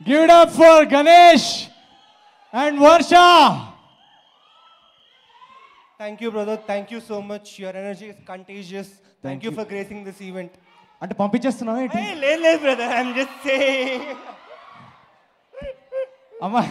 Give 0.00 0.20
it 0.24 0.30
up 0.30 0.50
for 0.50 0.84
Ganesh 0.86 1.46
and 2.52 2.78
Varsha. 2.78 3.26
Thank 5.98 6.20
you, 6.20 6.30
brother. 6.30 6.56
Thank 6.70 6.90
you 6.90 7.00
so 7.00 7.22
much. 7.22 7.58
Your 7.58 7.72
energy 7.82 8.06
is 8.12 8.16
contagious. 8.26 8.88
Thank, 8.88 9.22
Thank 9.26 9.44
you, 9.44 9.50
you. 9.50 9.56
for 9.58 9.64
gracing 9.72 10.00
this 10.08 10.20
event. 10.30 10.52
అంటే 11.02 11.14
పంపించేస్తున్నావా 11.20 11.80
ఏంటి 11.84 11.98
Hey, 12.02 12.14
లేదు 12.24 12.40
లేదు, 12.46 12.60
brother. 12.64 12.88
I'm 12.98 13.10
just 13.20 13.34
saying. 13.48 14.02
అమ్మా 16.46 16.62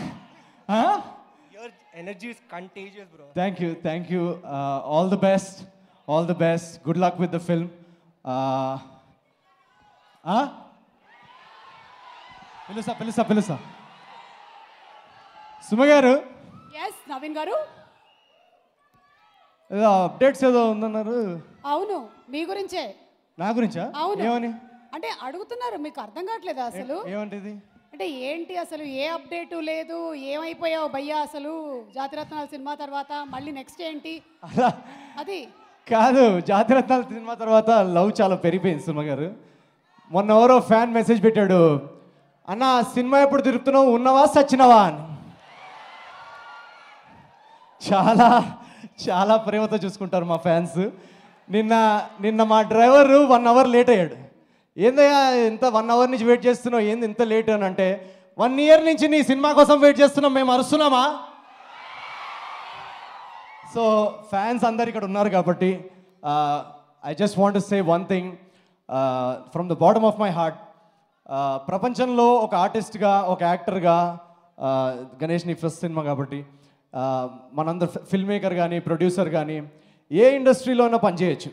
Your 1.56 1.70
energy 2.02 2.30
is 2.34 2.40
contagious, 2.56 3.08
bro. 3.16 3.26
Thank 3.40 3.60
you 3.64 3.70
thank 3.88 4.10
you 4.16 4.22
all 4.96 5.12
the 5.16 5.20
best 5.30 5.60
all 6.08 6.28
the 6.32 6.36
best 6.46 6.74
good 6.88 7.02
luck 7.06 7.20
with 7.24 7.34
the 7.38 7.42
film 7.50 7.70
పిలుసా 12.69 12.93
పిలుసా 13.01 13.23
పిలుసా. 13.23 13.57
Suma 15.69 15.83
గారు? 15.91 16.13
Yes 16.85 17.01
Naveen 17.11 17.37
గారు. 17.39 17.57
ఏదో 19.71 19.89
updates 20.05 20.45
ఏదో 20.45 20.71
ఉందన్నారు. 20.71 21.17
అవును 21.67 21.97
మీ 22.33 22.45
గురించే. 22.45 22.85
నా 23.39 23.49
గురించా? 23.51 23.85
అవును. 23.97 24.23
ఏమని? 24.29 24.51
అంటే 24.95 25.09
అడుగుతున్నారు 25.23 25.77
మీకు 25.77 26.01
అర్థం 26.01 26.27
కావట్లేదా 26.27 26.65
అసలు? 26.65 26.97
ఏమంటది? 27.15 27.53
అంటే 27.93 28.07
ఏంటి 28.09 28.57
అసలు 28.57 28.83
ఏ 28.83 29.05
అప్డేటు 29.07 29.57
లేదు 29.71 30.15
ఏమైపోయావు 30.15 30.89
భయ్యా 30.89 31.19
అసలు? 31.19 31.53
జాతిరత్నాల 31.95 32.45
సినిమా 32.45 32.75
తర్వాత 32.75 33.13
మళ్ళీ 33.35 33.53
నెక్స్ట్ 33.53 33.83
ఏంటి? 33.83 34.15
అలా 34.45 34.71
అది. 35.19 35.41
కాదు 35.87 36.41
జాతిరత్నాల 36.41 37.03
సినిమా 37.03 37.35
తర్వాత 37.35 37.71
లవ్ 37.71 38.11
చాలా 38.21 38.37
పెరిగిపోయింది 38.37 38.85
సుమ 38.85 39.03
గారు. 39.03 39.29
మొన్న 40.11 40.31
ఎవరో 40.31 40.61
ఫ్యాన్ 40.61 40.93
మెసేజ్ 40.93 41.25
పెట్టాడు 41.25 41.61
అన్న 42.53 42.65
సినిమా 42.95 43.17
ఎప్పుడు 43.25 43.43
తిరుగుతున్నావు? 43.47 43.89
ఉన్నవా? 43.97 44.23
సచ్చినవా 44.35 44.79
అని. 44.89 45.03
చాలా 47.81 48.29
చాలా 49.05 49.35
ప్రేమతో 49.47 49.77
చూసుకుంటారు 49.83 50.27
మా 50.31 50.39
ఫ్యాన్స్. 50.47 50.81
నిన్న 51.55 51.75
నిన్న 52.25 52.43
మా 52.53 52.59
డ్రైవర్ 52.73 53.13
వన్ 53.33 53.47
అవర్ 53.53 53.69
లేట్ 53.75 53.91
అయ్యాడు. 53.95 54.17
ఏందయ్యా 54.77 55.21
ఇంత 55.51 55.65
వన్ 55.77 55.91
అవర్ 55.95 56.11
నుంచి 56.13 56.27
వెయిట్ 56.29 56.47
చేస్తున్నావు? 56.49 56.85
ఏంది 56.91 57.07
ఇంత 57.11 57.23
లేట్ 57.33 57.51
అని 57.55 57.67
అంటే 57.69 57.89
వన్ 58.43 58.57
ఇయర్ 58.65 58.83
నుంచి 58.89 59.07
నీ 59.15 59.21
సినిమా 59.31 59.51
కోసం 59.59 59.77
వెయిట్ 59.85 60.01
చేస్తున్నాం 60.03 60.33
మేము 60.39 60.51
అరుస్తున్నామా? 60.55 61.05
సో 63.75 63.83
ఫ్యాన్స్ 64.33 64.65
అందరు 64.71 64.89
ఇక్కడ 64.93 65.07
ఉన్నారు 65.11 65.31
కాబట్టి 65.37 65.71
I 67.11 67.15
just 67.23 67.39
want 67.43 67.59
say 67.71 67.79
one 67.93 68.07
thing 68.13 68.31
from 69.55 69.69
the 69.73 69.77
bottom 69.85 70.07
of 70.11 70.21
my 70.25 70.31
heart 70.39 70.59
ప్రపంచంలో 71.69 72.27
ఒక 72.37 72.55
ఆర్టిస్ట్గా 72.55 73.13
ఒక 73.25 73.41
యాక్టర్గా 73.43 73.97
గణేష్ 75.23 75.47
నీ 75.47 75.55
ఫస్ట్ 75.55 75.81
సినిమా 75.81 76.03
కాబట్టి 76.03 76.39
uh, 76.93 77.25
మనందరు 77.53 77.91
ఫిల్మ్ 78.11 78.31
మేకర్ 78.33 78.55
కానీ 78.55 78.77
ప్రొడ్యూసర్ 78.81 79.31
కానీ 79.31 79.57
ఏ 80.11 80.27
ఇండస్ట్రీలో 80.37 80.83
అయినా 80.85 80.99
పనిచేయచ్చు 80.99 81.51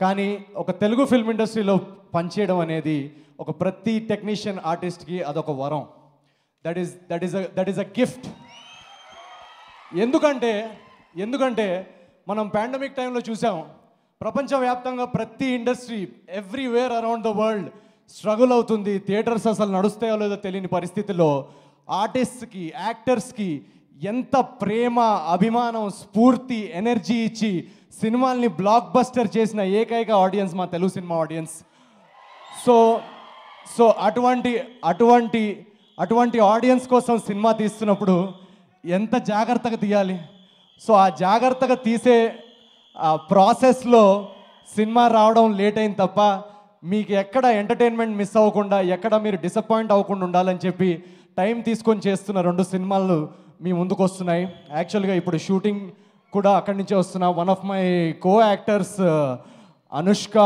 కానీ 0.00 0.28
ఒక 0.54 0.70
తెలుగు 0.80 1.04
ఫిల్మ్ 1.04 1.30
ఇండస్ట్రీలో 1.30 1.76
పనిచేయడం 2.14 2.58
అనేది 2.60 2.98
ఒక 3.40 3.50
ప్రతి 3.60 3.94
టెక్నీషియన్ 4.10 4.60
ఆర్టిస్ట్కి 4.64 5.16
అదొక 5.22 5.52
వరం. 5.60 5.82
That 6.64 6.78
is 6.78 6.92
that 7.10 7.24
is 7.24 7.34
that 7.56 7.70
is 7.72 7.80
a 7.86 7.88
gift 7.98 8.26
ఎందుకంటే 10.04 10.52
ఎందుకంటే 11.16 11.66
మనం 12.28 12.44
పాండమిక్ 12.48 12.96
టైంలో 12.96 13.20
చూసాం 13.28 13.56
ప్రపంచవ్యాప్తంగా 14.20 15.06
ప్రతి 15.16 15.48
industry 15.58 16.00
everywhere 16.40 16.92
around 16.92 17.24
the 17.24 17.32
world 17.40 17.68
struggle 18.14 18.52
అవుతుంది 18.52 18.92
థియేటర్స్ 18.98 19.46
అసలు 19.46 19.70
నడుస్తాయో 19.72 20.16
లేదో 20.16 20.36
తెలియని 20.36 20.70
పరిస్థితిలో 20.74 21.30
ఆర్టిస్ట్కి 22.00 22.72
యాక్టర్స్కి 22.84 23.48
ఎంత 24.00 24.36
ప్రేమ 24.62 25.00
అభిమానం 25.34 25.90
స్ఫూర్తి 25.90 26.60
ఎనర్జీ 26.80 27.16
ఇచ్చి 27.24 27.52
సినిమాల్ని 28.00 28.48
బ్లాక్ 28.60 28.92
బస్టర్ 28.96 29.28
చేసిన 29.36 29.60
ఏకైక 29.80 30.10
ఆడియన్స్ 30.24 30.54
మా 30.54 30.64
Telugu 30.64 30.92
cinema 30.96 31.14
audience. 31.16 31.54
So 32.64 33.00
so 33.76 33.84
అటువంటి 34.00 34.52
అటువంటి 34.84 35.66
అటువంటి 35.98 36.38
ఆడియన్స్ 36.38 36.88
కోసం 36.88 37.18
సినిమా 37.18 37.52
తీస్తున్నప్పుడు 37.52 38.16
ఎంత 38.84 39.16
జాగ్రత్తగా 39.30 39.76
తీయాలి? 39.76 40.16
సో 40.82 40.94
ఆ 40.94 41.08
జాగ్రత్తగా 41.08 41.76
తీసే 41.86 42.18
ఆ 42.96 43.16
ప్రాసెస్లో 43.30 44.04
సినిమా 44.76 45.08
రావడం 45.08 45.52
లేట్ 45.52 45.78
అయింది 45.78 45.98
తప్ప 46.00 46.20
మీకు 46.92 47.12
ఎక్కడ 47.22 47.44
ఎంటర్టైన్మెంట్ 47.60 48.14
మిస్ 48.20 48.34
అవ్వకుండా 48.40 48.78
ఎక్కడ 48.96 49.14
మీరు 49.24 49.38
డిసప్పాయింట్ 49.44 49.92
అవ్వకుండా 49.94 50.24
ఉండాలని 50.28 50.60
చెప్పి 50.66 50.90
టైం 51.38 51.56
తీసుకొని 51.68 52.00
చేస్తున్న 52.06 52.38
రెండు 52.48 52.64
సినిమాలు 52.72 53.16
మీ 53.64 53.70
ముందుకు 53.78 54.02
వస్తున్నాయి. 54.06 54.44
యాక్చువల్గా 54.78 55.14
ఇప్పుడు 55.20 55.38
షూటింగ్ 55.46 55.82
కూడా 56.32 56.50
అక్కడి 56.58 56.76
నుంచే 56.80 56.94
వస్తున్నా. 57.00 57.26
One 57.40 57.50
of 57.54 57.64
my 57.70 57.82
co 58.26 58.34
actors 58.50 58.98
Anushka 59.92 60.36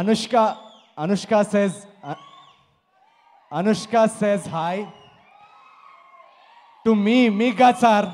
Anushka 0.00 0.36
Anushka 1.04 1.42
Sage 1.52 1.78
Anushka 3.50 4.04
Sage 4.20 4.46
hi 4.56 4.82
to 6.84 6.90
మీ 7.06 7.18
మీగా 7.40 7.70
సార్ 7.84 8.08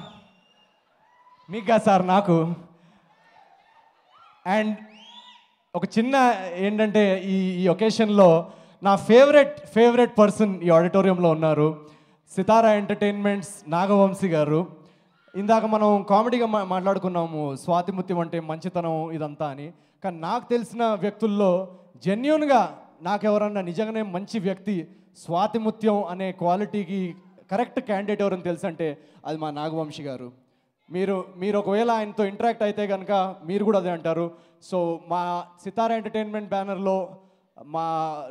మీగా 1.49 1.77
సార్ 1.87 2.05
నాకు. 2.15 2.39
అండ్ 4.47 4.77
ఒక 5.75 5.85
చిన్న 5.99 6.15
ఏంటంటే 6.55 7.03
ఈ 7.25 7.37
ఈ 7.63 7.69
ఒకేషన్లో 7.69 8.29
నా 8.83 8.97
ఫేవరెట్ 8.97 9.67
ఫేవరెట్ 9.67 10.19
పర్సన్ 10.19 10.63
ఈ 10.63 10.71
ఆడిటోరియంలో 10.71 11.31
ఉన్నారు. 11.31 11.69
సితారా 12.35 12.73
ఎంటర్టైన్మెంట్స్ 12.73 13.55
నాగవంశీ 13.69 14.29
గారు. 14.29 14.61
ఇందాక 15.35 15.65
మనం 15.65 16.03
కామెడీగా 16.03 16.47
మా 16.47 16.65
మాట్లాడుకున్నాము 16.65 17.57
స్వాతిమృత్యం 17.65 18.21
అంటే 18.21 18.41
మంచితనం 18.41 19.11
ఇదంతా 19.13 19.47
అని. 19.47 19.73
కానీ 20.05 20.19
నాకు 20.19 20.49
తెలిసిన 20.49 20.85
వ్యక్తుల్లో 20.85 21.51
జెన్యున్గా 22.05 22.63
నాకు 23.03 23.27
ఎవరన్నా 23.27 23.61
నిజంగానే 23.61 24.03
మంచి 24.03 24.39
వ్యక్తి 24.39 24.77
స్వాతిముత్యం 25.25 26.05
అనే 26.05 26.33
క్వాలిటీకి 26.33 27.15
కరెక్ట్ 27.51 27.81
క్యాండిడేట్ 27.81 28.23
ఎవరని 28.23 28.43
తెలుసు 28.43 28.67
అంటే 28.67 28.99
అది 29.27 29.39
మా 29.39 29.51
నాగవంశీ 29.51 30.03
గారు. 30.03 30.44
మీరు 30.90 31.16
మీరు 31.38 31.58
ఒకవేళ 31.58 31.90
ఆయనతో 31.92 32.24
ఇంటరాక్ట్ 32.26 32.64
అయితే 32.64 32.84
కనుక 32.88 33.12
మీరు 33.44 33.64
కూడా 33.64 33.80
అదే 33.80 33.92
అంటారు 33.92 34.26
సో 34.70 34.78
మా 35.08 35.22
సితారా 35.64 35.98
ఎంటర్టైన్మెంట్ 35.98 36.50
బ్యానర్లో 36.50 36.98
మా 37.68 37.86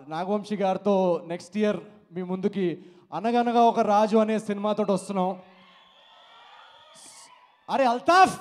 నాగవంశీ 0.08 0.56
గారితో 0.56 0.96
నెక్స్ట్ 1.26 1.56
ఇయర్ 1.56 1.78
మీ 2.12 2.22
ముందుకి 2.22 2.66
అనగనగా 3.12 3.62
ఒక 3.64 3.80
రాజు 3.88 4.16
అనే 4.16 4.36
సినిమాతో 4.48 4.84
వస్తున్నాం 4.90 5.30
అరే 7.68 7.86
అల్తాఫ్ 7.86 8.36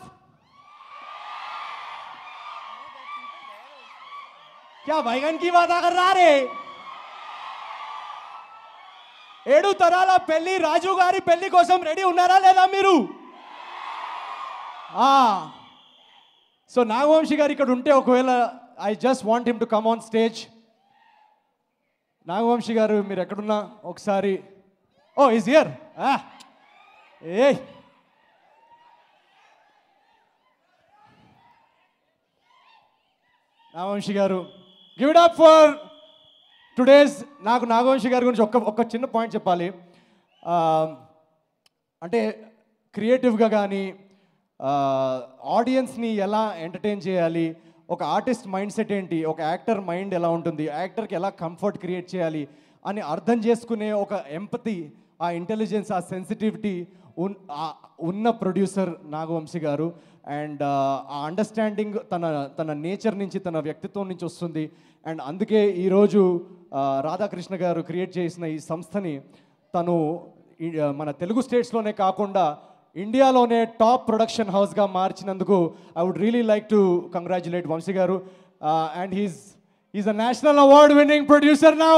क्या 4.86 4.98
बैगन 5.02 5.38
की 5.38 5.50
बात 5.52 5.72
कर 5.78 5.94
रहा 5.94 6.12
रे 6.14 6.32
ఏడు 9.46 9.70
తరాల 9.80 10.12
పెళ్లి 10.30 10.54
రాజు 10.60 10.92
గారి 11.00 11.20
పెళ్లి 11.28 11.48
కోసం 11.50 11.78
రెడీ 11.88 12.04
ఉన్నారా 12.04 12.38
లేదా 12.40 12.64
మీరు 12.74 12.94
సో 16.75 16.81
నాగవంశీ 16.95 17.37
గారు 17.41 17.53
ఇక్కడ 17.55 17.71
ఉంటే 17.77 17.91
ఒకవేళ 18.01 18.31
I 18.89 18.91
just 19.05 19.25
want 19.31 19.49
him 19.51 19.61
to 19.65 19.69
come 19.75 19.87
on 19.93 20.03
stage 20.09 20.39
Nagavamsi 22.27 22.75
garu 22.79 22.97
మీరు 23.09 23.21
ఎక్కడున్నా 23.25 23.59
ఒకసారి. 23.91 24.35
Oh 25.17 25.23
is 25.37 25.49
here 25.53 25.71
A 27.23 27.47
Nagavamsi 33.75 34.13
garu 34.21 34.41
give 34.99 35.11
it 35.13 35.23
up 35.25 35.37
for 35.43 35.69
today's 36.79 37.17
నాకు 37.49 37.65
నాగవంశీ 37.73 38.09
గారి 38.13 38.27
గురించి 38.27 38.45
ఒక్క 38.47 38.57
ఒక్క 38.71 38.81
చిన్న 38.95 39.07
పాయింట్ 39.15 39.35
చెప్పాలి. 39.37 39.69
అంటే 42.03 42.21
క్రియేటివ్గా 42.95 43.49
కానీ 43.59 43.83
ఆడియన్స్ని 45.45 46.09
ఎలా 46.09 46.55
ఎంటర్టైన్ 46.59 47.03
చేయాలి? 47.09 47.57
ఒక 47.91 48.03
ఆర్టిస్ట్ 48.03 48.49
మైండ్ 48.49 48.73
సెట్ 48.73 48.93
ఏంటి? 48.93 49.25
ఒక 49.25 49.41
యాక్టర్ 49.41 49.81
మైండ్ 49.81 50.15
ఎలా 50.15 50.29
ఉంటుంది? 50.29 50.65
యాక్టర్కి 50.65 51.15
ఎలా 51.15 51.29
కంఫర్ట్ 51.29 51.79
క్రియేట్ 51.79 52.15
చేయాలి? 52.15 52.49
అని 52.87 53.01
అర్థం 53.01 53.39
చేసుకునే 53.41 53.93
ఒక 53.93 54.13
ఎంపతి 54.31 54.93
ఆ 55.23 55.31
ఇంటెలిజెన్స్ 55.31 55.93
ఆ 55.93 56.01
సెన్సిటివిటీ 56.01 56.87
ఉన్ 57.19 57.35
ఉన్న 58.01 58.31
ప్రొడ్యూసర్ 58.31 58.91
నాగవంశీ 59.05 59.59
గారు. 59.59 59.93
అండ్ 60.27 60.63
ఆ 60.63 61.19
అండర్స్టాండింగ్ 61.27 61.95
తన 62.13 62.51
తన 62.59 62.73
నేచర్ 62.73 63.19
నుంచి 63.19 63.39
తన 63.39 63.59
వ్యక్తిత్వం 63.59 64.09
నుంచి 64.09 64.25
వస్తుంది. 64.25 64.71
అండ్ 65.07 65.23
అందుకే 65.23 65.71
ఈరోజు 65.71 66.47
రాధాకృష్ణ 67.01 67.57
గారు 67.57 67.83
క్రియేట్ 67.83 68.19
చేసిన 68.19 68.45
ఈ 68.45 68.59
సంస్థని 68.59 69.21
తను 69.75 70.27
మన 70.97 71.11
తెలుగు 71.11 71.41
స్టేట్స్లోనే 71.41 71.93
కాకుండా 71.93 72.59
ఇండియాలోనే 72.97 73.65
టాప్ 73.65 74.09
ప్రొడక్షన్ 74.09 74.51
హౌస్గా 74.51 74.87
మార్చినందుకు 74.87 75.75
I 75.99 76.03
would 76.07 76.19
really 76.19 76.43
like 76.43 76.69
to 76.69 77.11
congratulate 77.15 77.67
Vamsi 77.67 77.93
garu. 77.93 78.17
And 78.95 79.15
he's 79.15 79.39
is 79.95 80.09
a 80.09 80.13
national 80.13 80.59
award 80.59 80.95
winning 80.95 81.29
producer 81.29 81.79
now 81.79 81.95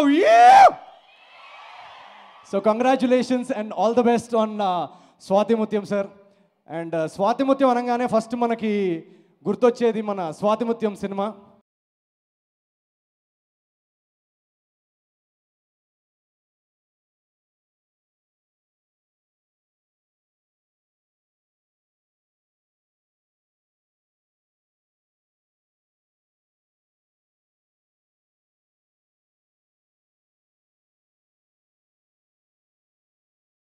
so 2.50 2.61
congratulations 2.61 3.52
and 3.52 3.73
all 3.79 3.94
the 3.94 4.00
best 4.00 4.35
on 4.37 4.55
Swathimuthyam 5.23 5.85
sir 5.85 6.08
and 6.70 7.11
Swathimuthyam 7.11 7.70
అనగానే 7.70 8.06
ఫస్ట్ 8.06 8.35
మనకి 8.37 8.73
గుర్తొచ్చేది 9.49 10.02
మన 10.02 10.31
Swathi Muthyam 10.31 10.94
cinema. 10.96 11.35